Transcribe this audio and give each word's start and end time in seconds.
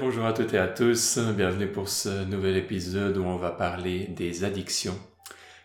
Bonjour 0.00 0.24
à 0.24 0.32
toutes 0.32 0.54
et 0.54 0.58
à 0.58 0.68
tous, 0.68 1.18
bienvenue 1.18 1.66
pour 1.66 1.88
ce 1.88 2.24
nouvel 2.24 2.56
épisode 2.56 3.16
où 3.16 3.24
on 3.24 3.36
va 3.36 3.50
parler 3.50 4.06
des 4.06 4.44
addictions, 4.44 4.96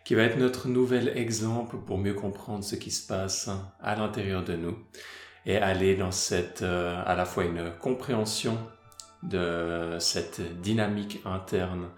qui 0.04 0.16
va 0.16 0.24
être 0.24 0.40
notre 0.40 0.70
nouvel 0.70 1.16
exemple 1.16 1.78
pour 1.78 2.00
mieux 2.00 2.16
comprendre 2.16 2.64
ce 2.64 2.76
qui 2.76 2.90
se 2.90 3.06
passe 3.06 3.48
à 3.80 3.96
l'intérieur 3.96 4.44
de 4.44 4.56
nous 4.56 4.76
et 5.46 5.58
aller 5.58 5.96
dans 5.96 6.10
cette 6.10 6.64
euh, 6.64 7.00
à 7.06 7.16
la 7.16 7.26
fois 7.26 7.44
une 7.44 7.72
compréhension 7.80 8.58
de 9.22 9.98
cette 10.00 10.62
dynamique 10.62 11.22
interne 11.24 11.90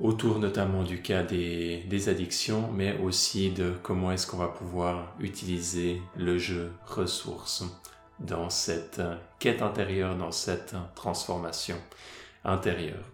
autour 0.00 0.40
notamment 0.40 0.82
du 0.82 1.00
cas 1.00 1.22
des, 1.22 1.84
des 1.88 2.08
addictions, 2.08 2.72
mais 2.72 2.98
aussi 2.98 3.50
de 3.50 3.74
comment 3.84 4.10
est-ce 4.10 4.26
qu'on 4.26 4.38
va 4.38 4.48
pouvoir 4.48 5.14
utiliser 5.20 6.02
le 6.16 6.38
jeu 6.38 6.72
ressources 6.86 7.62
dans 8.20 8.50
cette 8.50 9.00
quête 9.38 9.62
intérieure, 9.62 10.16
dans 10.16 10.32
cette 10.32 10.74
transformation 10.94 11.76
intérieure. 12.44 13.04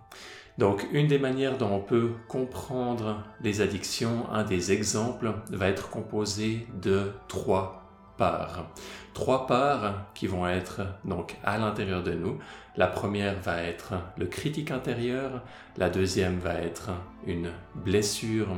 Donc 0.58 0.86
une 0.92 1.06
des 1.06 1.18
manières 1.18 1.58
dont 1.58 1.70
on 1.70 1.80
peut 1.80 2.12
comprendre 2.28 3.22
les 3.42 3.60
addictions, 3.60 4.28
un 4.32 4.44
des 4.44 4.72
exemples 4.72 5.34
va 5.50 5.68
être 5.68 5.90
composé 5.90 6.66
de 6.80 7.12
trois 7.28 7.85
parts. 8.16 8.66
Trois 9.14 9.46
parts 9.46 10.12
qui 10.14 10.26
vont 10.26 10.46
être 10.46 10.82
donc 11.04 11.36
à 11.42 11.56
l'intérieur 11.56 12.02
de 12.02 12.12
nous. 12.12 12.38
La 12.76 12.86
première 12.86 13.40
va 13.40 13.62
être 13.62 13.94
le 14.18 14.26
critique 14.26 14.70
intérieur, 14.70 15.42
la 15.78 15.88
deuxième 15.88 16.38
va 16.38 16.54
être 16.54 16.90
une 17.26 17.50
blessure 17.74 18.48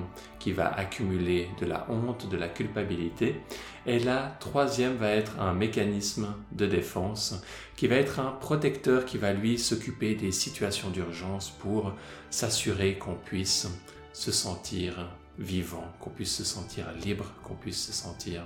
qui 0.41 0.51
va 0.51 0.67
accumuler 0.67 1.49
de 1.61 1.67
la 1.67 1.87
honte, 1.89 2.29
de 2.29 2.37
la 2.37 2.49
culpabilité, 2.49 3.41
et 3.87 4.01
la 4.01 4.37
troisième 4.41 4.97
va 4.97 5.11
être 5.11 5.39
un 5.41 5.53
mécanisme 5.53 6.35
de 6.51 6.67
défense 6.67 7.41
qui 7.77 7.87
va 7.87 7.95
être 7.95 8.19
un 8.19 8.33
protecteur 8.33 9.05
qui 9.05 9.19
va 9.19 9.33
lui 9.33 9.57
s'occuper 9.57 10.17
des 10.17 10.33
situations 10.33 10.91
d'urgence 10.91 11.51
pour 11.51 11.93
s'assurer 12.31 12.99
qu'on 12.99 13.15
puisse 13.15 13.69
se 14.13 14.33
sentir 14.33 15.09
vivant, 15.39 15.85
qu'on 16.01 16.11
puisse 16.11 16.35
se 16.35 16.45
sentir 16.45 16.87
libre, 17.05 17.27
qu'on 17.45 17.55
puisse 17.55 17.87
se 17.87 17.93
sentir 17.93 18.43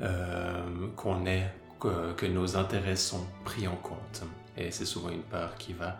euh, 0.00 0.62
qu'on 0.96 1.26
est, 1.26 1.50
que, 1.80 2.26
nos 2.26 2.56
intérêts 2.56 2.96
sont 2.96 3.24
pris 3.44 3.68
en 3.68 3.76
compte. 3.76 4.22
Et 4.56 4.70
c'est 4.70 4.84
souvent 4.84 5.10
une 5.10 5.22
part 5.22 5.56
qui 5.56 5.72
va 5.72 5.98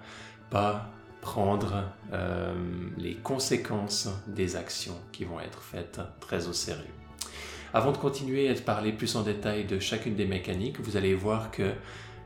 pas 0.51 0.89
prendre 1.21 1.85
euh, 2.13 2.55
les 2.99 3.15
conséquences 3.15 4.09
des 4.27 4.57
actions 4.57 4.97
qui 5.11 5.25
vont 5.25 5.41
être 5.41 5.63
faites 5.63 6.01
très 6.21 6.49
au 6.49 6.53
sérieux. 6.53 6.85
Avant 7.73 7.93
de 7.93 7.97
continuer 7.97 8.53
de 8.53 8.61
parler 8.61 8.93
plus 8.93 9.17
en 9.17 9.23
détail 9.23 9.65
de 9.65 9.79
chacune 9.81 10.15
des 10.15 10.27
mécaniques, 10.27 10.79
vous 10.81 10.97
allez 10.97 11.15
voir 11.15 11.51
que 11.51 11.73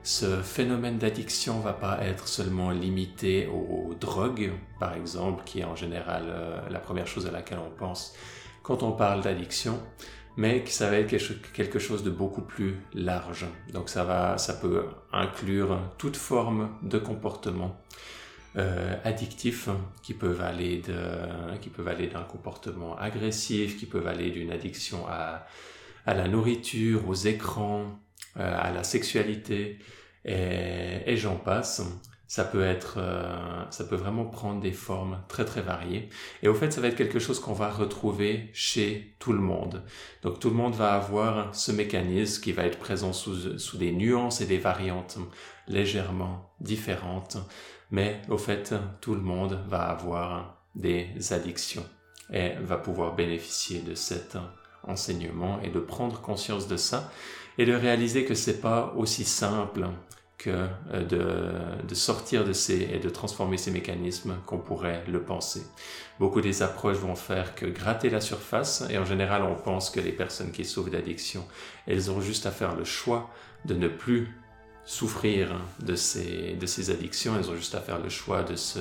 ce 0.03 0.43
phénomène 0.43 0.99
d'addiction 0.99 1.61
va 1.61 1.73
pas 1.73 1.99
être 2.03 2.29
seulement 2.29 2.71
limité 2.71 3.47
aux, 3.47 3.95
drogues, 3.99 4.53
par 4.81 4.95
exemple, 4.95 5.43
qui 5.45 5.61
est 5.61 5.65
en 5.65 5.77
général 5.77 6.25
euh, 6.29 6.61
la 6.71 6.79
première 6.79 7.07
chose 7.07 7.27
à 7.27 7.31
laquelle 7.31 7.59
on 7.59 7.71
pense 7.71 8.15
quand 8.63 8.83
on 8.83 8.93
parle 8.93 9.23
d'addiction, 9.23 9.81
mais 10.39 10.63
que 10.63 10.71
ça 10.71 10.89
va 10.89 10.99
être 10.99 11.53
quelque 11.53 11.81
chose 11.81 12.05
de 12.05 12.11
beaucoup 12.11 12.43
plus 12.43 12.77
large. 12.95 13.45
Donc 13.73 13.89
ça 13.89 14.05
va, 14.05 14.39
ça 14.39 14.55
peut 14.55 14.85
inclure 15.13 15.81
toute 15.99 16.17
forme 16.17 16.71
de 16.83 16.97
comportement 16.97 17.77
euh, 18.57 18.95
addictif 19.03 19.69
qui 20.01 20.15
peuvent 20.15 20.41
aller 20.41 20.79
de, 20.79 20.95
qui 21.61 21.71
aller 21.89 22.07
d'un 22.07 22.23
comportement 22.23 22.97
agressif, 22.97 23.77
qui 23.81 23.87
peuvent 23.87 24.07
aller 24.07 24.31
d'une 24.31 24.53
addiction 24.53 25.09
à, 25.09 25.45
la 26.07 26.29
nourriture, 26.29 27.09
aux 27.09 27.15
écrans, 27.15 27.99
euh, 28.37 28.59
à 28.63 28.71
la 28.71 28.85
sexualité, 28.85 29.81
et 30.25 31.17
j'en 31.17 31.37
passe 31.37 31.83
ça 32.29 32.45
peut 32.45 32.63
être, 32.63 32.97
euh, 32.99 33.65
ça 33.71 33.85
peut 33.85 33.97
vraiment 33.97 34.27
prendre 34.27 34.61
des 34.61 34.73
formes 34.73 35.19
très 35.29 35.47
très 35.47 35.63
variées. 35.63 36.11
Et 36.43 36.49
au 36.49 36.55
fait, 36.55 36.71
ça 36.71 36.83
va 36.83 36.89
être 36.89 36.97
quelque 36.97 37.19
chose 37.19 37.41
qu'on 37.41 37.55
va 37.55 37.71
retrouver 37.71 38.51
chez 38.53 39.17
tout 39.19 39.33
le 39.33 39.41
monde. 39.41 39.83
Donc 40.23 40.39
tout 40.39 40.51
le 40.51 40.55
monde 40.55 40.75
va 40.75 40.93
avoir 40.93 41.55
ce 41.55 41.73
mécanisme 41.73 42.43
qui 42.43 42.53
va 42.53 42.65
être 42.65 42.79
présent 42.79 43.15
sous, 43.15 43.59
sous 43.59 43.79
des 43.79 43.93
nuances 43.93 44.43
et 44.43 44.47
des 44.47 44.59
variantes 44.59 45.17
légèrement 45.67 46.53
différentes. 46.61 47.39
Mais 47.91 48.21
au 48.29 48.37
fait, 48.37 48.75
tout 49.01 49.15
le 49.15 49.23
monde 49.23 49.59
va 49.67 49.85
avoir 49.85 50.63
des 50.75 51.09
addictions 51.31 51.87
et 52.31 52.53
va 52.61 52.77
pouvoir 52.77 53.15
bénéficier 53.15 53.81
de 53.81 53.95
cet 53.95 54.37
enseignement 54.83 55.61
et 55.63 55.71
de 55.71 55.81
prendre 55.81 56.21
conscience 56.21 56.69
de 56.69 56.77
ça 56.77 57.11
et 57.57 57.65
de 57.65 57.73
réaliser 57.73 58.27
que 58.27 58.35
c'est 58.35 58.61
pas 58.61 58.93
aussi 58.97 59.25
simple 59.25 59.89
que 60.39 60.69
euh, 60.95 61.83
de, 61.83 61.95
sortir 61.95 62.45
de 62.45 62.53
ces 62.53 62.89
et 62.93 62.99
de 63.01 63.11
transformer 63.11 63.59
ces 63.59 63.73
mécanismes 63.73 64.37
qu'on 64.47 64.59
pourrait 64.59 65.03
le 65.09 65.21
penser. 65.23 65.63
Beaucoup 66.21 66.41
des 66.41 66.63
approches 66.63 66.97
vont 66.97 67.17
faire 67.17 67.57
que 67.57 67.67
gratter 67.67 68.09
la 68.09 68.21
surface 68.21 68.85
et 68.89 68.99
en 68.99 69.05
général 69.05 69.43
on 69.43 69.57
pense 69.57 69.91
que 69.91 69.99
les 69.99 70.13
personnes 70.13 70.53
qui 70.53 70.65
souffrent 70.65 70.91
d'addiction, 70.91 71.45
elles 71.87 72.11
ont 72.11 72.21
juste 72.21 72.47
à 72.47 72.53
faire 72.53 72.77
le 72.77 72.85
choix 72.85 73.31
de 73.65 73.75
ne 73.75 73.89
plus 73.89 74.29
souffrir 74.85 75.61
de 75.81 75.97
ces, 75.97 76.55
de 76.55 76.67
ces 76.67 76.91
addictions, 76.91 77.37
elles 77.37 77.51
ont 77.51 77.57
juste 77.57 77.75
à 77.75 77.81
faire 77.81 77.99
le 77.99 78.09
choix 78.09 78.43
de 78.43 78.57
se 78.57 78.79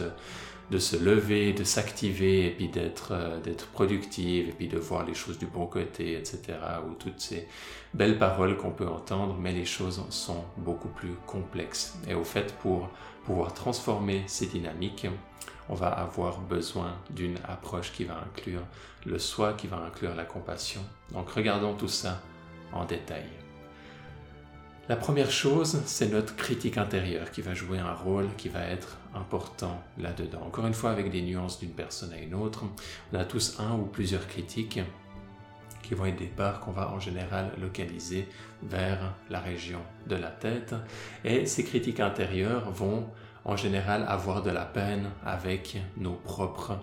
de 0.70 0.80
se 0.80 0.98
lever, 0.98 1.54
de 1.54 1.64
s'activer 1.64 2.48
et 2.48 2.52
puis 2.52 2.68
d'être 2.68 3.12
euh, 3.12 3.40
d'être 3.40 3.68
productive 3.68 4.50
et 4.50 4.52
puis 4.52 4.68
de 4.68 4.78
voir 4.78 5.06
les 5.06 5.14
choses 5.14 5.38
du 5.38 5.46
bon 5.46 5.66
côté, 5.66 6.18
etc. 6.18 6.40
Ou 6.88 6.94
toutes 6.94 7.20
ces 7.20 7.48
belles 7.94 8.18
paroles 8.18 8.58
qu'on 8.58 8.72
peut 8.72 8.88
entendre, 8.88 9.38
mais 9.40 9.54
les 9.54 9.66
choses 9.66 10.04
sont 10.10 10.44
beaucoup 10.58 10.90
plus 10.90 11.14
complexes. 11.26 11.98
Et 12.08 12.14
au 12.14 12.24
fait, 12.24 12.54
pour 12.56 12.90
pouvoir 13.26 13.54
transformer 13.54 14.24
ces 14.28 14.48
dynamiques, 14.48 15.08
on 15.70 15.76
va 15.76 15.88
avoir 15.88 16.40
besoin 16.40 16.96
d'une 17.10 17.38
approche 17.48 17.92
qui 17.92 18.06
va 18.06 18.18
inclure 18.26 18.62
le 19.06 19.20
soi, 19.20 19.54
qui 19.54 19.68
va 19.68 19.78
inclure 19.78 20.16
la 20.16 20.26
compassion. 20.26 20.82
Donc 21.12 21.30
regardons 21.30 21.74
tout 21.74 21.88
ça 21.88 22.22
en 22.74 22.86
détail. 22.86 23.47
La 24.90 24.96
première 24.96 25.32
chose, 25.32 25.82
c'est 25.86 26.10
notre 26.14 26.38
critique 26.38 26.78
intérieure 26.78 27.30
qui 27.32 27.42
va 27.42 27.54
jouer 27.54 27.78
un 27.78 27.94
rôle 27.94 28.30
qui 28.38 28.48
va 28.48 28.64
être 28.64 28.96
important 29.14 29.84
là-dedans. 29.98 30.40
Encore 30.46 30.66
une 30.66 30.74
fois, 30.74 30.92
avec 30.92 31.12
des 31.12 31.22
nuances 31.22 31.60
d'une 31.60 31.74
personne 31.74 32.14
à 32.14 32.18
une 32.18 32.34
autre, 32.34 32.64
on 33.12 33.18
a 33.18 33.26
tous 33.26 33.60
un 33.60 33.74
ou 33.74 33.84
plusieurs 33.84 34.26
critiques 34.30 34.80
qui 35.84 35.94
vont 35.94 36.06
être 36.06 36.16
des 36.16 36.28
parts 36.28 36.62
qu'on 36.62 36.72
va 36.72 36.90
en 36.90 37.02
général 37.02 37.52
localiser 37.60 38.30
vers 38.64 39.14
la 39.30 39.42
région 39.42 39.80
de 40.08 40.16
la 40.16 40.30
tête. 40.30 40.74
Et 41.26 41.46
ces 41.48 41.66
critiques 41.66 42.00
intérieures 42.00 42.72
vont 42.72 43.08
en 43.44 43.58
général 43.58 44.06
avoir 44.08 44.42
de 44.42 44.52
la 44.52 44.66
peine 44.66 45.10
avec 45.26 45.82
nos 45.98 46.14
propres 46.14 46.80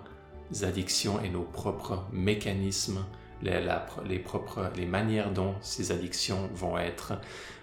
addictions 0.61 1.19
et 1.23 1.29
nos 1.29 1.41
propres 1.41 2.05
mécanismes 2.11 3.03
les, 3.41 4.19
propres, 4.19 4.71
les 4.75 4.85
manières 4.85 5.31
dont 5.31 5.55
ces 5.61 5.91
addictions 5.91 6.49
vont 6.53 6.77
être 6.77 7.13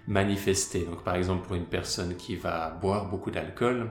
manifestées. 0.07 0.85
Donc, 0.85 1.03
par 1.03 1.17
exemple, 1.17 1.47
pour 1.47 1.57
une 1.57 1.67
personne 1.67 2.17
qui 2.17 2.37
va 2.37 2.71
boire 2.81 3.09
beaucoup 3.09 3.31
d'alcool 3.31 3.89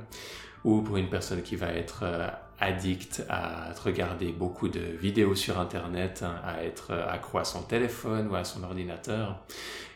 ou 0.63 0.81
pour 0.81 0.97
une 0.97 1.09
personne 1.09 1.41
qui 1.41 1.55
va 1.55 1.69
être 1.73 2.01
euh, 2.03 2.27
addict 2.61 3.23
à 3.27 3.73
regarder 3.83 4.31
beaucoup 4.31 4.69
de 4.69 4.79
vidéos 4.79 5.35
sur 5.35 5.59
Internet, 5.59 6.23
hein, 6.23 6.35
à 6.45 6.63
être 6.63 6.93
accro 6.93 7.39
à 7.39 7.43
son 7.43 7.63
téléphone 7.63 8.27
ou 8.29 8.35
à 8.35 8.43
son 8.43 8.63
ordinateur, 8.63 9.43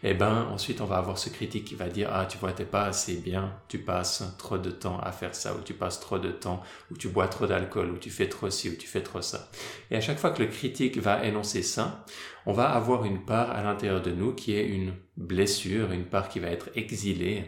eh 0.03 0.13
ben 0.13 0.47
ensuite 0.51 0.81
on 0.81 0.85
va 0.85 0.97
avoir 0.97 1.17
ce 1.17 1.29
critique 1.29 1.65
qui 1.65 1.75
va 1.75 1.89
dire 1.89 2.09
ah 2.11 2.25
tu 2.25 2.37
vois 2.39 2.53
t'es 2.53 2.65
pas 2.65 2.85
assez 2.85 3.17
bien, 3.17 3.53
tu 3.67 3.77
passes 3.77 4.23
trop 4.37 4.57
de 4.57 4.71
temps 4.71 4.99
à 4.99 5.11
faire 5.11 5.35
ça 5.35 5.53
ou 5.55 5.61
tu 5.61 5.73
passes 5.73 5.99
trop 5.99 6.17
de 6.17 6.31
temps 6.31 6.61
ou 6.91 6.97
tu 6.97 7.07
bois 7.07 7.27
trop 7.27 7.45
d'alcool 7.45 7.91
ou 7.91 7.97
tu 7.97 8.09
fais 8.09 8.27
trop 8.27 8.49
ci 8.49 8.69
ou 8.69 8.75
tu 8.75 8.87
fais 8.87 9.03
trop 9.03 9.21
ça. 9.21 9.49
Et 9.91 9.95
à 9.95 10.01
chaque 10.01 10.17
fois 10.17 10.31
que 10.31 10.41
le 10.41 10.49
critique 10.49 10.97
va 10.97 11.23
énoncer 11.23 11.61
ça, 11.61 12.03
on 12.47 12.53
va 12.53 12.69
avoir 12.69 13.05
une 13.05 13.25
part 13.25 13.51
à 13.51 13.61
l'intérieur 13.61 14.01
de 14.01 14.11
nous 14.11 14.33
qui 14.33 14.55
est 14.55 14.67
une 14.67 14.93
blessure, 15.17 15.91
une 15.91 16.05
part 16.05 16.29
qui 16.29 16.39
va 16.39 16.47
être 16.47 16.69
exilée 16.75 17.43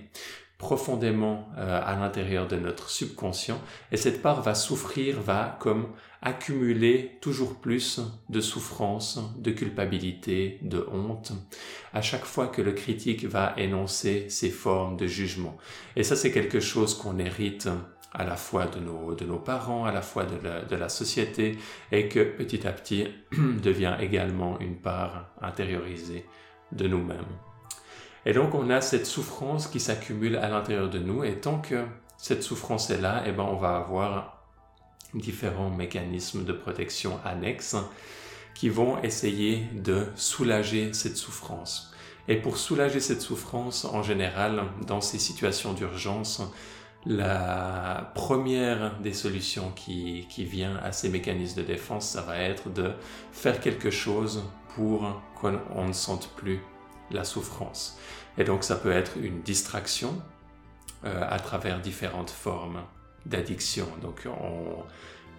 profondément 0.57 1.49
euh, 1.57 1.81
à 1.83 1.95
l'intérieur 1.95 2.47
de 2.47 2.55
notre 2.55 2.89
subconscient 2.89 3.61
et 3.91 3.97
cette 3.97 4.21
part 4.21 4.41
va 4.41 4.55
souffrir, 4.55 5.21
va 5.21 5.57
comme 5.59 5.87
accumuler 6.21 7.17
toujours 7.21 7.55
plus 7.55 8.01
de 8.29 8.41
souffrance, 8.41 9.19
de 9.37 9.51
culpabilité, 9.51 10.57
de 10.63 10.87
honte 10.91 11.33
à 11.93 12.01
chaque 12.01 12.25
fois 12.25 12.47
que 12.47 12.61
le 12.61 12.71
critique 12.71 13.25
va 13.25 13.53
énoncer 13.57 14.25
ses 14.29 14.49
formes 14.49 14.97
de 14.97 15.05
jugement. 15.05 15.57
Et 15.95 16.03
ça 16.03 16.15
c'est 16.15 16.31
quelque 16.31 16.59
chose 16.59 16.95
qu'on 16.95 17.19
hérite 17.19 17.69
à 18.13 18.23
la 18.23 18.35
fois 18.35 18.65
de 18.65 18.79
nos, 18.79 19.13
de 19.13 19.25
nos 19.25 19.37
parents, 19.37 19.85
à 19.85 19.91
la 19.91 20.01
fois 20.01 20.25
de 20.25 20.37
la, 20.43 20.63
de 20.63 20.75
la 20.75 20.89
société 20.89 21.57
et 21.91 22.07
que 22.07 22.23
petit 22.23 22.65
à 22.65 22.71
petit 22.71 23.07
devient 23.63 23.95
également 23.99 24.59
une 24.59 24.77
part 24.77 25.29
intériorisée 25.39 26.25
de 26.71 26.87
nous-mêmes. 26.87 27.46
Et 28.25 28.33
donc 28.33 28.53
on 28.55 28.69
a 28.69 28.81
cette 28.81 29.05
souffrance 29.05 29.67
qui 29.67 29.79
s'accumule 29.79 30.35
à 30.37 30.49
l'intérieur 30.49 30.89
de 30.89 30.99
nous 30.99 31.23
et 31.23 31.39
tant 31.39 31.59
que 31.59 31.85
cette 32.17 32.43
souffrance 32.43 32.89
est 32.89 32.99
là, 32.99 33.23
eh 33.25 33.31
ben 33.31 33.43
on 33.43 33.55
va 33.55 33.77
avoir 33.77 34.43
différents 35.13 35.69
mécanismes 35.69 36.43
de 36.43 36.53
protection 36.53 37.19
annexes 37.23 37.75
qui 38.53 38.69
vont 38.69 39.01
essayer 39.03 39.65
de 39.73 40.07
soulager 40.15 40.91
cette 40.93 41.15
souffrance. 41.15 41.93
Et 42.27 42.35
pour 42.35 42.57
soulager 42.57 42.99
cette 42.99 43.21
souffrance, 43.21 43.85
en 43.85 44.03
général, 44.03 44.63
dans 44.85 44.99
ces 44.99 45.19
situations 45.19 45.73
d'urgence, 45.73 46.41
la 47.05 48.11
première 48.15 48.99
des 48.99 49.13
solutions 49.13 49.71
qui, 49.75 50.25
qui 50.29 50.43
vient 50.43 50.75
à 50.77 50.91
ces 50.91 51.07
mécanismes 51.07 51.61
de 51.61 51.67
défense, 51.67 52.09
ça 52.09 52.21
va 52.21 52.37
être 52.37 52.69
de 52.69 52.91
faire 53.31 53.61
quelque 53.61 53.91
chose 53.91 54.43
pour 54.75 55.21
qu'on 55.39 55.87
ne 55.87 55.93
sente 55.93 56.29
plus 56.35 56.59
la 57.11 57.23
souffrance. 57.23 57.97
Et 58.37 58.43
donc 58.43 58.63
ça 58.63 58.75
peut 58.75 58.91
être 58.91 59.17
une 59.17 59.41
distraction 59.41 60.21
euh, 61.05 61.23
à 61.27 61.39
travers 61.39 61.79
différentes 61.79 62.29
formes 62.29 62.81
d'addiction. 63.25 63.87
Donc 64.01 64.27
on, 64.27 64.83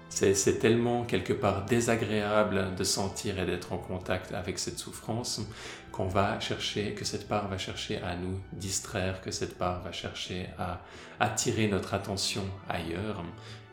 c'est 0.09 0.59
tellement 0.59 1.05
quelque 1.05 1.33
part 1.33 1.65
désagréable 1.65 2.75
de 2.75 2.85
sentir 2.85 3.39
et 3.39 3.47
d'être 3.47 3.73
en 3.73 3.79
contact 3.79 4.33
avec 4.33 4.59
cette 4.59 4.79
souffrance 4.79 5.41
qu'on 5.93 6.07
va 6.07 6.41
chercher, 6.41 6.95
que 6.95 7.05
cette 7.05 7.29
part 7.29 7.49
va 7.49 7.59
chercher 7.59 7.99
à 8.03 8.17
nous 8.17 8.41
distraire, 8.53 9.21
que 9.21 9.31
cette 9.31 9.59
part 9.59 9.83
va 9.83 9.93
chercher 9.93 10.47
à 10.59 10.81
attirer 11.21 11.69
notre 11.69 11.95
attention 11.95 12.45
ailleurs. 12.69 13.23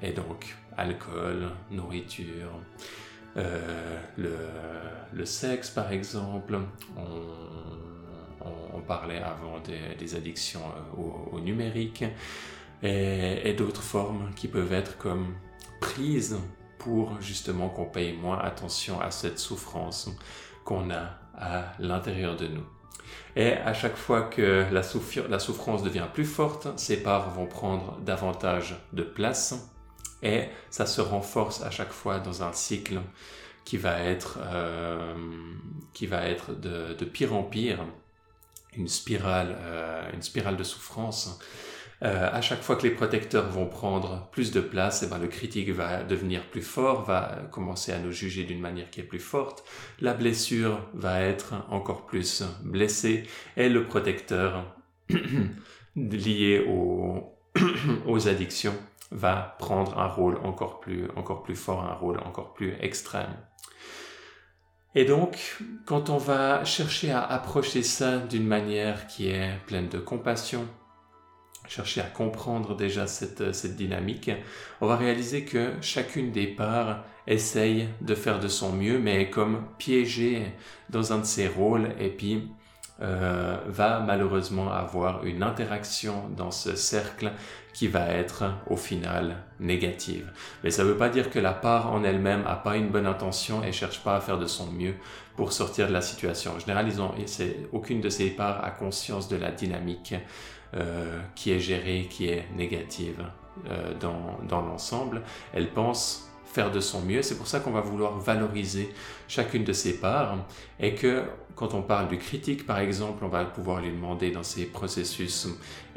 Et 0.01 0.11
donc, 0.11 0.55
alcool, 0.77 1.51
nourriture, 1.71 2.51
euh, 3.37 3.99
le, 4.17 5.25
sexe 5.25 5.69
par 5.69 5.91
exemple, 5.91 6.59
on, 6.97 7.21
parlait 8.85 9.21
avant 9.21 9.59
des, 9.59 10.15
addictions 10.15 10.61
euh, 10.61 11.35
au, 11.35 11.39
numérique, 11.39 12.03
et 12.83 13.53
d'autres 13.57 13.81
formes 13.81 14.31
qui 14.35 14.47
peuvent 14.47 14.73
être 14.73 14.97
comme 14.97 15.33
prise 15.81 16.37
pour 16.77 17.19
justement 17.19 17.69
qu'on 17.69 17.85
paye 17.85 18.13
moins 18.13 18.37
attention 18.37 19.01
à 19.01 19.09
cette 19.09 19.39
souffrance 19.39 20.09
qu'on 20.65 20.91
a 20.91 21.17
à 21.35 21.73
l'intérieur 21.79 22.35
de 22.35 22.47
nous. 22.47 22.65
Et 23.35 23.53
à 23.53 23.73
chaque 23.73 23.95
fois 23.95 24.23
que 24.23 24.65
la, 24.71 24.81
la, 25.29 25.39
souffrance 25.39 25.83
devient 25.83 26.07
plus 26.13 26.25
forte, 26.25 26.67
ces 26.77 27.01
parts 27.01 27.31
vont 27.31 27.47
prendre 27.47 27.97
davantage 28.01 28.75
de 28.93 29.03
place 29.03 29.71
et 30.23 30.45
ça 30.69 30.85
se 30.85 31.01
renforce 31.01 31.61
à 31.61 31.69
chaque 31.69 31.91
fois 31.91 32.19
dans 32.19 32.43
un 32.43 32.53
cycle 32.53 32.99
qui 33.65 33.77
va 33.77 33.99
être, 33.99 34.39
euh, 34.43 35.13
qui 35.93 36.07
va 36.07 36.27
être 36.27 36.53
de, 36.53 37.05
pire 37.05 37.33
en 37.33 37.43
pire, 37.43 37.79
une 38.77 38.87
spirale, 38.87 39.55
euh, 39.59 40.09
une 40.13 40.21
spirale 40.21 40.57
de 40.57 40.63
souffrance 40.63 41.39
euh, 42.03 42.29
à 42.31 42.41
chaque 42.41 42.61
fois 42.61 42.75
que 42.75 42.83
les 42.83 42.93
protecteurs 42.93 43.49
vont 43.49 43.67
prendre 43.67 44.27
plus 44.31 44.51
de 44.51 44.59
place, 44.59 45.03
eh 45.03 45.09
ben, 45.09 45.17
le 45.17 45.27
critique 45.27 45.69
va 45.69 46.03
devenir 46.03 46.49
plus 46.49 46.61
fort, 46.61 47.03
va 47.03 47.47
commencer 47.51 47.93
à 47.93 47.99
nous 47.99 48.11
juger 48.11 48.43
d'une 48.43 48.59
manière 48.59 48.89
qui 48.89 48.99
est 48.99 49.03
plus 49.03 49.19
forte, 49.19 49.63
la 50.01 50.13
blessure 50.13 50.79
va 50.93 51.21
être 51.21 51.53
encore 51.69 52.05
plus 52.05 52.43
blessée, 52.63 53.23
et 53.55 53.69
le 53.69 53.85
protecteur 53.85 54.75
lié 55.95 56.65
aux 58.05 58.27
addictions 58.27 58.75
va 59.11 59.55
prendre 59.59 59.97
un 59.97 60.07
rôle 60.07 60.37
encore 60.43 60.81
plus, 60.81 61.07
encore 61.15 61.43
plus 61.43 61.55
fort, 61.55 61.83
un 61.83 61.93
rôle 61.93 62.19
encore 62.19 62.53
plus 62.53 62.73
extrême. 62.81 63.33
Et 64.97 65.03
donc, 65.03 65.57
quand 65.85 66.09
on 66.09 66.17
va 66.17 66.63
chercher 66.63 67.11
à 67.11 67.21
approcher 67.21 67.83
ça 67.83 68.17
d'une 68.17 68.47
manière 68.47 69.07
qui 69.07 69.27
est 69.27 69.51
pleine 69.67 69.89
de 69.89 69.99
compassion, 69.99 70.65
chercher 71.67 71.99
à 71.99 72.05
comprendre 72.05 72.77
déjà 72.77 73.05
cette, 73.05 73.53
cette 73.53 73.75
dynamique, 73.75 74.31
on 74.79 74.87
va 74.87 74.95
réaliser 74.95 75.43
que 75.43 75.73
chacune 75.81 76.31
des 76.31 76.47
parts 76.47 77.03
essaye 77.27 77.89
de 78.01 78.15
faire 78.15 78.39
de 78.39 78.47
son 78.47 78.71
mieux, 78.71 78.97
mais 78.97 79.23
est 79.23 79.29
comme 79.29 79.65
piégée 79.77 80.43
dans 80.89 81.11
un 81.11 81.19
de 81.19 81.25
ses 81.25 81.49
rôles. 81.49 81.89
Et 81.99 82.09
puis 82.09 82.47
euh, 83.01 83.57
va 83.67 83.99
malheureusement 83.99 84.71
avoir 84.71 85.25
une 85.25 85.43
interaction 85.43 86.29
dans 86.29 86.51
ce 86.51 86.75
cercle 86.75 87.31
qui 87.73 87.89
va 87.89 88.07
être 88.07 88.45
au 88.67 88.77
final 88.77 89.43
négative. 89.59 90.31
Mais 90.63 90.71
ça 90.71 90.83
ne 90.83 90.89
veut 90.89 90.97
pas 90.97 91.09
dire 91.09 91.29
que 91.29 91.39
la 91.39 91.51
part 91.51 91.91
en 91.91 92.05
elle-même 92.05 92.43
n'a 92.43 92.55
pas 92.55 92.77
une 92.77 92.89
bonne 92.89 93.05
intention 93.05 93.63
et 93.63 93.73
cherche 93.73 94.01
pas 94.01 94.15
à 94.15 94.21
faire 94.21 94.37
de 94.37 94.45
son 94.47 94.71
mieux 94.71 94.95
pour 95.35 95.51
sortir 95.51 95.89
de 95.89 95.93
la 95.93 96.01
situation. 96.01 96.53
En 96.55 96.59
général, 96.59 96.89
aucune 97.73 97.99
de 97.99 98.09
ces 98.09 98.29
parts 98.29 98.63
a 98.63 98.71
conscience 98.71 99.27
de 99.27 99.35
la 99.35 99.51
dynamique 99.51 100.15
euh, 100.73 101.19
qui 101.35 101.51
est 101.51 101.59
gérée, 101.59 102.07
qui 102.09 102.29
est 102.29 102.45
négative 102.55 103.25
euh, 103.69 103.93
dans, 103.99 104.39
dans 104.47 104.61
l'ensemble. 104.61 105.21
Elle 105.53 105.69
pense 105.69 106.29
faire 106.55 106.71
de 106.71 106.79
son 106.79 107.01
mieux. 107.01 107.21
C'est 107.21 107.35
pour 107.35 107.47
ça 107.47 107.59
qu'on 107.59 107.71
va 107.71 107.81
vouloir 107.81 108.17
valoriser 108.17 108.89
chacune 109.27 109.65
de 109.65 109.73
ses 109.73 109.99
parts 109.99 110.37
et 110.79 110.95
que 110.95 111.23
quand 111.55 111.73
on 111.73 111.81
parle 111.81 112.07
du 112.07 112.17
critique, 112.17 112.65
par 112.65 112.79
exemple, 112.79 113.23
on 113.25 113.27
va 113.27 113.43
pouvoir 113.43 113.81
lui 113.81 113.91
demander 113.91 114.31
dans 114.31 114.43
ses 114.43 114.65
processus 114.65 115.47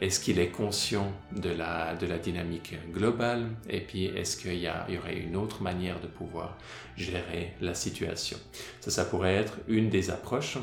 est-ce 0.01 0.19
qu'il 0.19 0.39
est 0.41 0.51
conscient 0.51 1.13
de 1.33 1.51
la, 1.51 1.95
de 1.95 2.07
la 2.07 2.19
dynamique 2.19 2.75
globale? 2.93 3.47
Et 3.69 3.81
puis 3.81 4.07
est-ce 4.07 4.37
qu'il 4.37 4.55
y, 4.55 4.67
y, 4.67 4.99
aurait 4.99 5.17
une 5.17 5.37
autre 5.37 5.63
manière 5.63 6.01
de 6.01 6.09
pouvoir 6.09 6.57
gérer 6.97 7.55
la 7.61 7.75
situation? 7.75 8.39
Ça, 8.81 8.91
ça 8.91 9.05
pourrait 9.05 9.35
être 9.35 9.59
une 9.69 9.91
des 9.91 10.11
approches. 10.11 10.59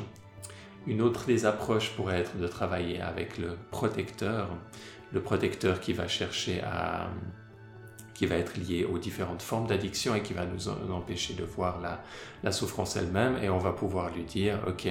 Une 0.86 1.00
autre 1.00 1.24
des 1.26 1.46
approches 1.46 1.90
pourrait 1.96 2.20
être 2.20 2.36
de 2.36 2.46
travailler 2.46 3.00
avec 3.00 3.38
le 3.38 3.56
protecteur, 3.70 4.50
le 5.12 5.20
protecteur 5.20 5.80
qui 5.80 5.94
va 5.94 6.06
chercher 6.06 6.60
à 6.62 7.08
qui 8.16 8.26
va 8.26 8.36
être 8.36 8.56
lié 8.56 8.84
aux 8.84 8.98
différentes 8.98 9.42
formes 9.42 9.66
d'addiction 9.66 10.14
et 10.14 10.22
qui 10.22 10.32
va 10.32 10.46
nous 10.46 10.68
empêcher 10.68 11.34
de 11.34 11.44
voir 11.44 11.80
la, 11.80 12.52
souffrance 12.52 12.96
elle-même. 12.96 13.36
Et 13.42 13.50
on 13.50 13.58
va 13.58 13.72
pouvoir 13.72 14.10
lui 14.14 14.24
dire 14.24 14.58
ok 14.66 14.88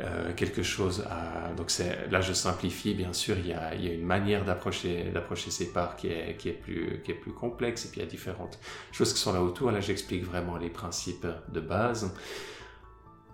euh, 0.00 0.32
quelque 0.34 0.64
chose 0.64 1.04
à 1.08 1.52
donc 1.52 1.70
c'est 1.70 2.10
là 2.10 2.20
je 2.20 2.32
simplifie 2.32 2.92
bien 2.92 3.12
sûr 3.12 3.38
il 3.38 3.46
y 3.46 3.52
a, 3.52 3.72
il 3.72 3.84
y 3.84 3.88
a 3.88 3.92
une 3.92 4.04
manière 4.04 4.44
d'approcher 4.44 5.04
d'approcher 5.14 5.52
ces 5.52 5.72
parts 5.72 5.94
qui 5.94 6.08
est, 6.08 6.36
qui 6.36 6.48
est 6.48 6.58
plus 6.64 7.00
qui 7.04 7.12
est 7.12 7.14
plus 7.14 7.32
complexe. 7.32 7.84
Et 7.84 7.88
puis 7.88 8.00
il 8.00 8.04
y 8.04 8.06
a 8.06 8.10
différentes 8.10 8.58
choses 8.92 9.12
qui 9.12 9.20
sont 9.20 9.32
là 9.32 9.42
autour. 9.42 9.70
Là 9.70 9.80
j'explique 9.80 10.24
vraiment 10.24 10.56
les 10.56 10.70
principes 10.70 11.26
de 11.48 11.60
base 11.60 12.12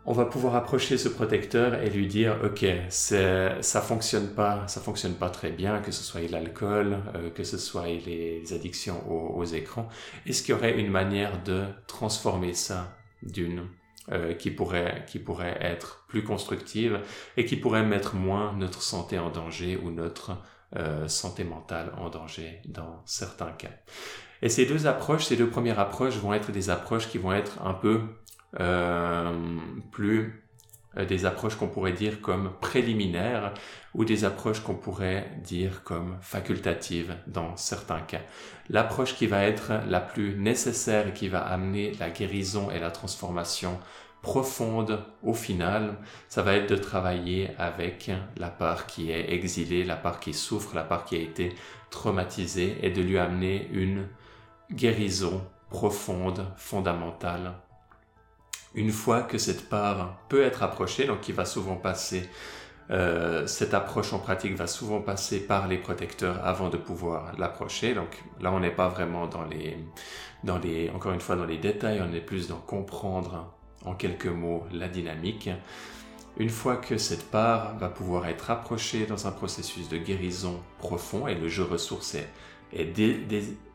on 0.05 0.13
va 0.13 0.25
pouvoir 0.25 0.57
approcher 0.57 0.99
ce 0.99 1.09
protecteur 1.09 1.81
et 1.81 1.89
lui 1.89 2.07
dire 2.07 2.37
ok 2.45 2.67
ça 2.91 3.81
fonctionne 3.81 4.29
pas 4.29 4.67
ça 4.67 4.81
fonctionne 4.81 5.15
pas 5.15 5.31
très 5.31 5.51
bien 5.51 5.81
que 5.81 5.93
ce 5.93 6.03
soit 6.03 6.29
l'alcool 6.29 6.99
euh, 7.15 7.31
que 7.31 7.45
ce 7.45 7.59
soit 7.59 7.87
les 7.87 8.53
addictions 8.53 9.03
aux, 9.11 9.45
écrans. 9.45 9.89
Est-ce 10.27 10.43
qu'il 10.43 10.55
y 10.55 10.59
aurait 10.59 10.79
une 10.79 10.91
manière 10.91 11.43
de 11.43 11.65
transformer 11.87 12.55
ça 12.55 12.97
d'une 13.23 13.69
euh, 14.11 14.35
qui 14.35 14.51
pourrait 14.51 15.05
qui 15.07 15.19
pourrait 15.19 15.59
être 15.61 16.05
plus 16.09 16.25
constructive 16.25 17.01
et 17.37 17.45
qui 17.45 17.57
pourrait 17.57 17.85
mettre 17.85 18.15
moins 18.15 18.55
notre 18.55 18.83
santé 18.83 19.19
en 19.19 19.31
danger 19.31 19.77
ou 19.77 19.91
notre 19.91 20.39
euh, 20.77 21.07
santé 21.07 21.45
mentale 21.45 21.93
en 21.99 22.09
danger 22.09 22.61
dans 22.67 23.03
certains 23.05 23.53
cas? 23.53 23.71
Et 24.43 24.49
ces 24.49 24.67
deux 24.67 24.87
approches 24.87 25.25
ces 25.25 25.37
deux 25.37 25.49
premières 25.49 25.79
approches 25.79 26.17
vont 26.17 26.35
être 26.35 26.51
des 26.51 26.71
approches 26.71 27.09
qui 27.09 27.19
vont 27.19 27.33
être 27.33 27.63
un 27.63 27.75
peu 27.75 28.01
plus 29.91 30.43
euh, 30.99 31.07
des 31.07 31.25
approches 31.25 31.57
qu'on 31.57 31.69
pourrait 31.69 31.93
dire 31.93 32.21
comme 32.21 32.53
préliminaires 32.61 33.55
ou 33.95 34.05
des 34.05 34.25
approches 34.25 34.61
qu'on 34.61 34.75
pourrait 34.75 35.31
dire 35.43 35.83
comme 35.85 36.19
facultatives 36.21 37.17
dans 37.27 37.57
certains 37.57 38.01
cas. 38.01 38.21
L'approche 38.69 39.15
qui 39.17 39.27
va 39.27 39.45
être 39.45 39.73
la 39.89 40.01
plus 40.01 40.37
nécessaire 40.37 41.09
et 41.09 41.13
qui 41.13 41.29
va 41.29 41.41
amener 41.41 41.93
la 41.99 42.11
guérison 42.11 42.71
et 42.71 42.79
la 42.79 42.91
transformation 42.91 43.79
profonde 44.21 45.05
au 45.23 45.35
final, 45.35 45.97
ça 46.29 46.43
va 46.43 46.55
être 46.55 46.69
de 46.69 46.77
travailler 46.77 47.51
avec 47.59 48.11
la 48.37 48.51
part 48.51 48.87
qui 48.87 49.11
est 49.11 49.33
exilée, 49.33 49.85
la 49.85 49.97
part 49.97 50.21
qui 50.21 50.33
souffre, 50.35 50.77
la 50.77 50.85
part 50.85 51.05
qui 51.05 51.17
a 51.17 51.21
été 51.21 51.55
traumatisée 51.91 52.77
et 52.83 52.91
de 52.91 53.03
lui 53.03 53.19
amener 53.19 53.69
une 53.73 54.07
guérison 54.71 55.43
profonde, 55.71 56.47
fondamentale 56.57 57.55
une 58.75 58.91
fois 58.91 59.23
que 59.23 59.39
cette 59.39 59.69
part 59.69 60.19
peut 60.29 60.43
être 60.43 60.63
approchée, 60.63 61.07
donc 61.07 61.21
qui 61.21 61.33
va 61.33 61.45
souvent 61.45 61.77
passer, 61.77 62.29
euh, 62.91 63.47
cette 63.47 63.75
approche 63.75 64.13
en 64.13 64.19
pratique 64.19 64.55
va 64.55 64.67
souvent 64.67 65.01
passer 65.01 65.47
par 65.47 65.69
les 65.69 65.79
protecteurs 65.79 66.45
avant 66.45 66.69
de 66.69 66.77
pouvoir 66.77 67.33
l'approcher. 67.39 67.95
Donc 67.95 68.09
là, 68.41 68.53
on 68.53 68.61
n'est 68.61 68.71
pas 68.71 68.89
vraiment 68.89 69.27
dans 69.27 69.45
les, 69.45 69.77
dans 70.45 70.61
encore 70.95 71.13
une 71.13 71.21
fois, 71.21 71.37
dans 71.37 71.45
les 71.45 71.59
détails, 71.59 72.03
on 72.03 72.13
est 72.13 72.21
plus 72.21 72.49
dans 72.49 72.57
comprendre 72.57 73.55
en 73.85 73.95
quelques 73.95 74.27
mots 74.27 74.65
la 74.73 74.89
dynamique. 74.89 75.51
Une 76.39 76.51
fois 76.51 76.77
que 76.77 76.97
cette 76.97 77.31
part 77.31 77.77
va 77.79 77.89
pouvoir 77.89 78.27
être 78.27 78.51
approchée 78.51 79.07
dans 79.07 79.27
un 79.27 79.33
processus 79.33 79.89
de 79.89 79.99
guérison 79.99 80.61
profond 80.79 81.27
et 81.27 81.35
le 81.35 81.49
jeu 81.49 81.63
ressource 81.63 82.15
est, 82.15 82.29
est 82.73 82.87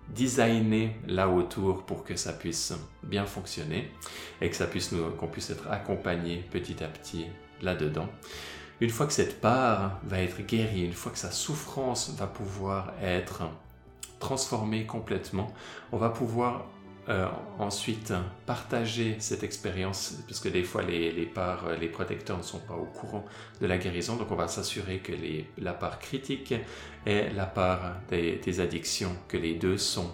designer 0.09 0.95
là 1.07 1.29
autour 1.29 1.83
pour 1.83 2.03
que 2.03 2.15
ça 2.15 2.33
puisse 2.33 2.73
bien 3.03 3.25
fonctionner 3.25 3.91
et 4.41 4.49
que 4.49 4.55
ça 4.55 4.67
puisse 4.67 4.91
nous, 4.91 5.09
qu'on 5.11 5.27
puisse 5.27 5.49
être 5.49 5.69
accompagné 5.69 6.45
petit 6.51 6.83
à 6.83 6.87
petit 6.87 7.27
là-dedans. 7.61 8.07
Une 8.79 8.89
fois 8.89 9.07
que 9.07 9.13
cette 9.13 9.41
part 9.41 9.99
va 10.03 10.19
être 10.19 10.41
guérie, 10.41 10.85
une 10.85 10.93
fois 10.93 11.11
que 11.11 11.17
sa 11.17 11.31
souffrance 11.31 12.13
va 12.17 12.27
pouvoir 12.27 12.93
être 13.01 13.43
transformée 14.19 14.85
complètement, 14.85 15.51
on 15.91 15.97
va 15.97 16.09
pouvoir 16.09 16.65
euh, 17.09 17.27
ensuite 17.59 18.13
partager 18.45 19.15
cette 19.19 19.43
expérience, 19.43 20.15
parce 20.27 20.39
que 20.39 20.49
des 20.49 20.63
fois 20.63 20.83
les, 20.83 21.11
les 21.11 21.25
parts, 21.25 21.69
les 21.79 21.87
protecteurs 21.87 22.37
ne 22.37 22.43
sont 22.43 22.59
pas 22.59 22.75
au 22.75 22.85
courant 22.85 23.25
de 23.61 23.67
la 23.67 23.77
guérison, 23.77 24.15
donc 24.15 24.31
on 24.31 24.35
va 24.35 24.47
s'assurer 24.47 24.99
que 24.99 25.13
les, 25.13 25.49
la 25.57 25.73
part 25.73 25.99
critique 25.99 26.53
et 27.05 27.29
la 27.29 27.45
part 27.45 27.95
des, 28.09 28.35
des 28.35 28.59
addictions, 28.59 29.15
que 29.27 29.37
les 29.37 29.55
deux 29.55 29.77
sont 29.77 30.13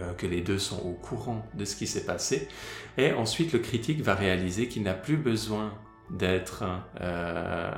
euh, 0.00 0.12
que 0.14 0.26
les 0.26 0.40
deux 0.40 0.58
sont 0.58 0.78
au 0.78 0.92
courant 0.92 1.46
de 1.54 1.64
ce 1.64 1.76
qui 1.76 1.86
s'est 1.86 2.04
passé. 2.04 2.48
Et 2.96 3.12
ensuite, 3.12 3.52
le 3.52 3.58
critique 3.58 4.00
va 4.00 4.14
réaliser 4.14 4.66
qu'il 4.66 4.82
n'a 4.82 4.94
plus 4.94 5.16
besoin 5.16 5.72
d'être, 6.10 6.64
euh, 7.00 7.70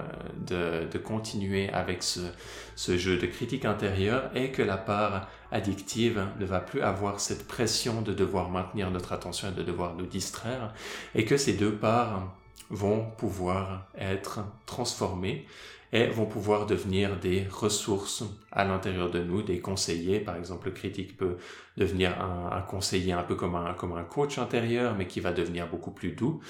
de, 0.46 0.98
continuer 0.98 1.70
avec 1.70 2.02
ce, 2.02 2.20
ce, 2.74 2.96
jeu 2.96 3.18
de 3.18 3.26
critique 3.26 3.64
intérieure 3.64 4.30
et 4.34 4.50
que 4.50 4.62
la 4.62 4.76
part 4.76 5.28
addictive 5.52 6.26
ne 6.40 6.44
va 6.44 6.60
plus 6.60 6.80
avoir 6.80 7.20
cette 7.20 7.46
pression 7.46 8.02
de 8.02 8.12
devoir 8.12 8.50
maintenir 8.50 8.90
notre 8.90 9.12
attention 9.12 9.48
et 9.48 9.52
de 9.52 9.62
devoir 9.62 9.94
nous 9.94 10.06
distraire 10.06 10.72
et 11.14 11.24
que 11.24 11.36
ces 11.36 11.52
deux 11.52 11.74
parts 11.74 12.34
vont 12.70 13.06
pouvoir 13.16 13.86
être 13.96 14.40
transformées 14.66 15.46
et 15.96 16.08
vont 16.08 16.26
pouvoir 16.26 16.66
devenir 16.66 17.18
des 17.18 17.46
ressources 17.50 18.22
à 18.52 18.66
l'intérieur 18.66 19.10
de 19.10 19.20
nous, 19.20 19.40
des 19.40 19.60
conseillers. 19.60 20.20
Par 20.20 20.36
exemple, 20.36 20.66
le 20.66 20.72
critique 20.74 21.16
peut 21.16 21.38
devenir 21.78 22.20
un, 22.20 22.60
conseiller 22.60 23.14
un 23.14 23.22
peu 23.22 23.34
comme 23.34 23.54
un, 23.54 23.72
comme 23.72 23.96
un 23.96 24.02
coach 24.04 24.36
intérieur, 24.36 24.94
mais 24.94 25.06
qui 25.06 25.20
va 25.20 25.32
devenir 25.32 25.68
beaucoup 25.68 25.92
plus 25.92 26.12
doux. 26.12 26.40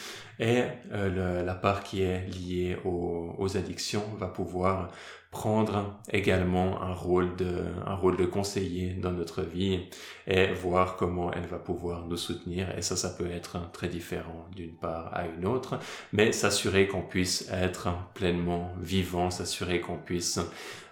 Et 0.41 0.65
euh, 0.93 1.45
la 1.45 1.55
part 1.55 1.85
qui 1.85 2.03
est 2.03 2.27
liée 2.27 2.77
aux 2.85 3.57
addictions 3.57 4.03
va 4.19 4.27
pouvoir 4.27 4.91
prendre 5.37 6.01
également 6.11 6.81
un 6.81 6.95
rôle 6.95 7.37
de, 7.37 7.67
un 7.85 7.95
rôle 7.95 8.17
de 8.17 8.25
conseiller 8.25 8.95
dans 8.95 9.13
notre 9.13 9.43
vie 9.43 9.81
et 10.27 10.47
voir 10.47 10.97
comment 10.97 11.31
elle 11.31 11.47
va 11.47 11.59
pouvoir 11.59 12.07
nous 12.07 12.17
soutenir. 12.17 12.63
Et 12.79 12.81
ça, 12.81 12.97
ça 12.97 13.11
peut 13.11 13.31
être 13.31 13.71
très 13.73 13.89
différent 13.89 14.47
d'une 14.57 14.73
part 14.73 15.11
à 15.13 15.27
une 15.27 15.45
autre, 15.45 15.79
mais 16.15 16.33
s'assurer 16.33 16.89
qu'on 16.89 17.03
puisse 17.03 17.51
être 17.53 17.89
pleinement 18.15 18.73
vivant, 18.81 19.29
s'assurer 19.31 19.83
qu'on 19.83 19.99
puisse 19.99 20.41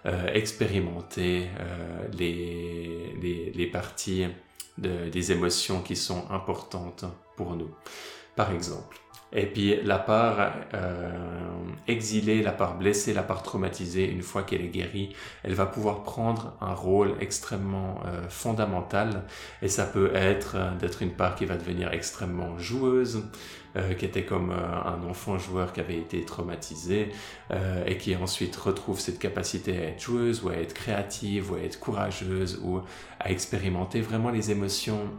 euh, 0.05 0.27
expérimenter 0.27 1.47
euh, 1.59 2.07
les, 2.19 3.15
les, 3.19 3.51
les, 3.51 3.67
parties 3.67 4.27
de, 4.77 5.09
des 5.09 5.31
émotions 5.31 5.81
qui 5.81 5.95
sont 5.95 6.29
importantes 6.29 7.05
pour 7.35 7.55
nous. 7.55 7.71
Par 8.35 8.51
exemple, 8.51 8.99
et 9.35 9.45
puis 9.47 9.75
la 9.83 9.99
part 9.99 10.53
euh, 10.73 11.11
exilée, 11.87 12.41
la 12.41 12.53
part 12.53 12.77
blessée, 12.77 13.13
la 13.13 13.21
part 13.21 13.43
traumatisée, 13.43 14.09
une 14.09 14.21
fois 14.21 14.43
qu'elle 14.43 14.61
est 14.61 14.69
guérie, 14.69 15.13
elle 15.43 15.53
va 15.53 15.65
pouvoir 15.65 16.03
prendre 16.03 16.53
un 16.61 16.73
rôle 16.73 17.15
extrêmement 17.19 17.99
euh, 18.05 18.29
fondamental. 18.29 19.23
Et 19.61 19.67
ça 19.67 19.85
peut 19.85 20.11
être 20.15 20.55
euh, 20.55 20.73
d'être 20.75 21.01
une 21.01 21.11
part 21.11 21.35
qui 21.35 21.45
va 21.45 21.57
devenir 21.57 21.91
extrêmement 21.91 22.57
joueuse, 22.57 23.23
qui 23.97 24.05
était 24.05 24.23
comme 24.23 24.51
euh, 24.51 24.83
un 24.85 25.03
enfant 25.03 25.37
joueur 25.37 25.73
qui 25.73 25.79
avait 25.79 25.97
été 25.97 26.23
traumatisé 26.23 27.09
euh, 27.51 27.85
et 27.85 27.97
qui 27.97 28.15
ensuite 28.15 28.55
retrouve 28.55 28.99
cette 28.99 29.19
capacité 29.19 29.77
à 29.77 29.83
être 29.89 30.01
joueuse 30.01 30.43
ou 30.43 30.49
à 30.49 30.55
être 30.55 30.73
créative 30.73 31.51
ou 31.51 31.55
à 31.55 31.59
être 31.59 31.79
courageuse 31.79 32.59
ou 32.63 32.81
à 33.19 33.31
expérimenter 33.31 34.01
vraiment 34.01 34.29
les 34.29 34.51
émotions 34.51 35.09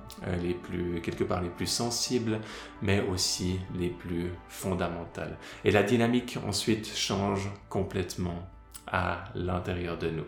les 0.43 0.55
plus, 0.55 1.01
quelque 1.03 1.25
part 1.25 1.43
les 1.43 1.49
plus 1.49 1.67
sensibles, 1.67 2.41
mais 2.83 3.01
aussi 3.01 3.59
les 3.79 3.89
plus 3.89 4.31
fondamentales. 4.49 5.37
Et 5.65 5.71
la 5.71 5.83
dynamique 5.83 6.39
ensuite 6.47 6.87
change 6.95 7.51
complètement 7.69 8.49
à 8.87 9.25
l'intérieur 9.35 9.99
de 9.99 10.11
nous. 10.11 10.27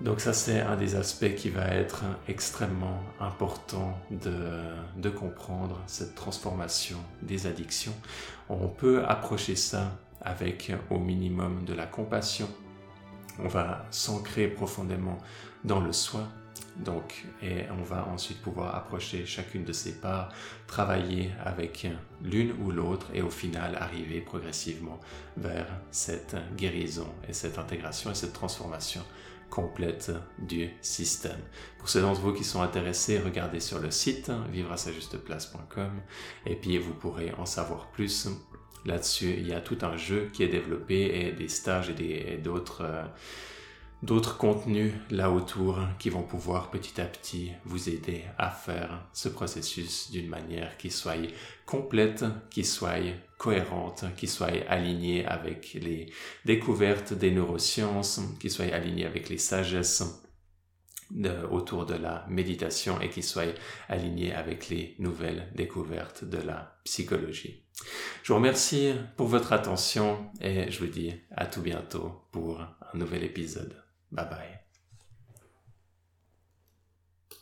Donc 0.00 0.20
ça 0.20 0.32
c'est 0.32 0.60
un 0.60 0.76
des 0.76 0.96
aspects 0.96 1.34
qui 1.36 1.50
va 1.50 1.68
être 1.68 2.02
extrêmement 2.28 3.00
important 3.20 3.96
de, 4.10 5.08
comprendre, 5.10 5.80
cette 5.86 6.14
transformation 6.14 6.98
des 7.22 7.46
addictions. 7.46 7.94
On 8.48 8.68
peut 8.68 9.04
approcher 9.04 9.56
ça 9.56 9.96
avec 10.20 10.72
au 10.90 10.98
minimum 10.98 11.64
de 11.64 11.74
la 11.74 11.86
compassion. 11.86 12.48
On 13.38 13.48
va 13.48 13.86
s'ancrer 13.90 14.48
profondément 14.48 15.18
dans 15.64 15.80
le 15.80 15.92
soi. 15.92 16.28
Donc, 16.76 17.24
et 17.40 17.66
on 17.78 17.82
va 17.82 18.08
ensuite 18.08 18.42
pouvoir 18.42 18.74
approcher 18.74 19.26
chacune 19.26 19.64
de 19.64 19.72
ces 19.72 20.00
parts, 20.00 20.32
travailler 20.66 21.30
avec 21.44 21.86
l'une 22.20 22.52
ou 22.64 22.72
l'autre 22.72 23.06
et 23.14 23.22
au 23.22 23.30
final 23.30 23.76
arriver 23.76 24.20
progressivement 24.20 24.98
vers 25.36 25.66
cette 25.92 26.36
guérison 26.56 27.06
et 27.28 27.32
cette 27.32 27.58
intégration 27.58 28.10
et 28.10 28.14
cette 28.14 28.32
transformation 28.32 29.02
complète 29.50 30.12
du 30.38 30.70
système. 30.80 31.40
Pour 31.78 31.88
ceux 31.88 32.00
d'entre 32.00 32.20
vous 32.20 32.32
qui 32.32 32.44
sont 32.44 32.62
intéressés, 32.62 33.18
regardez 33.18 33.60
sur 33.60 33.78
le 33.78 33.90
site 33.90 34.30
vivre 34.50 34.72
à 34.72 34.76
sa 34.76 34.92
juste 34.92 35.16
place.com 35.18 35.92
et 36.46 36.56
puis 36.56 36.78
vous 36.78 36.94
pourrez 36.94 37.32
en 37.38 37.46
savoir 37.46 37.88
plus. 37.90 38.28
Là-dessus, 38.84 39.34
il 39.38 39.48
y 39.48 39.52
a 39.52 39.60
tout 39.60 39.78
un 39.82 39.96
jeu 39.96 40.30
qui 40.32 40.42
est 40.42 40.48
développé 40.48 41.26
et 41.26 41.32
des 41.32 41.48
stages 41.48 41.90
et 41.98 42.36
d'autres 42.36 42.82
euh, 42.82 43.04
d'autres 44.04 44.36
contenus 44.36 44.92
là 45.10 45.30
autour 45.30 45.78
qui 45.98 46.10
vont 46.10 46.22
pouvoir 46.22 46.70
petit 46.70 47.00
à 47.00 47.06
petit 47.06 47.52
vous 47.64 47.88
aider 47.88 48.24
à 48.36 48.50
faire 48.50 49.02
ce 49.14 49.30
processus 49.30 50.10
d'une 50.10 50.28
manière 50.28 50.76
qui 50.76 50.90
soit 50.90 51.16
complète, 51.64 52.24
qui 52.50 52.64
soit 52.64 52.98
cohérente, 53.44 54.06
qui 54.16 54.26
soit 54.26 54.52
alignée 54.70 55.26
avec 55.26 55.74
les 55.74 56.10
découvertes 56.46 57.12
des 57.12 57.30
neurosciences, 57.30 58.22
qui 58.40 58.48
soit 58.48 58.72
alignée 58.72 59.04
avec 59.04 59.28
les 59.28 59.36
sagesses 59.36 60.02
de, 61.10 61.30
autour 61.50 61.84
de 61.84 61.94
la 61.94 62.24
méditation 62.30 62.98
et 63.02 63.10
qui 63.10 63.22
soit 63.22 63.54
alignée 63.90 64.32
avec 64.32 64.70
les 64.70 64.96
nouvelles 64.98 65.52
découvertes 65.54 66.24
de 66.24 66.38
la 66.38 66.78
psychologie. 66.84 67.66
Je 68.22 68.32
vous 68.32 68.38
remercie 68.38 68.94
pour 69.18 69.26
votre 69.26 69.52
attention 69.52 70.30
et 70.40 70.70
je 70.70 70.78
vous 70.78 70.90
dis 70.90 71.12
à 71.30 71.44
tout 71.44 71.60
bientôt 71.60 72.26
pour 72.32 72.62
un 72.62 72.98
nouvel 72.98 73.24
épisode. 73.24 73.76
Bye 74.10 74.28
bye. 74.30 74.63